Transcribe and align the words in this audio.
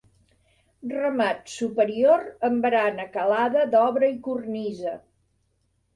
Remat 0.93 1.51
superior 1.57 2.25
amb 2.49 2.65
barana 2.67 3.07
calada 3.19 3.69
d'obra 3.75 4.11
i 4.19 4.19
cornisa. 4.29 4.99